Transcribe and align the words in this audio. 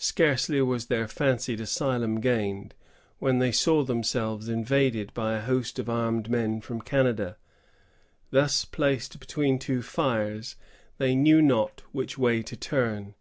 Scarcely 0.00 0.60
was 0.60 0.86
their 0.86 1.06
fancied 1.06 1.60
asylum 1.60 2.18
gained, 2.18 2.74
when 3.20 3.38
they 3.38 3.52
saw 3.52 3.84
themselves 3.84 4.48
invaded 4.48 5.14
by 5.14 5.34
a 5.36 5.40
host 5.40 5.78
of 5.78 5.88
armed 5.88 6.28
men 6.28 6.60
from 6.60 6.80
Canada. 6.80 7.36
Thus 8.32 8.64
placed 8.64 9.20
between 9.20 9.60
two 9.60 9.82
fires, 9.82 10.56
they 10.98 11.14
knew 11.14 11.40
not 11.40 11.82
which 11.92 12.18
way 12.18 12.42
to 12.42 12.56
turn. 12.56 13.14